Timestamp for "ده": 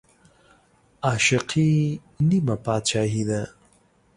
3.29-3.41